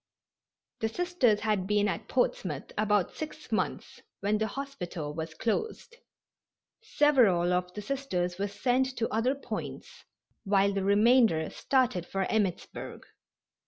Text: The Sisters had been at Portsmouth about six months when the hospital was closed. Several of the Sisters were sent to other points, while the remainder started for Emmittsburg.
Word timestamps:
The 0.79 0.89
Sisters 0.89 1.41
had 1.41 1.67
been 1.67 1.87
at 1.87 2.07
Portsmouth 2.07 2.71
about 2.75 3.15
six 3.15 3.51
months 3.51 4.01
when 4.21 4.39
the 4.39 4.47
hospital 4.47 5.13
was 5.13 5.35
closed. 5.35 5.97
Several 6.81 7.53
of 7.53 7.71
the 7.75 7.83
Sisters 7.83 8.39
were 8.39 8.47
sent 8.47 8.97
to 8.97 9.07
other 9.13 9.35
points, 9.35 10.03
while 10.43 10.73
the 10.73 10.83
remainder 10.83 11.51
started 11.51 12.07
for 12.07 12.23
Emmittsburg. 12.31 13.03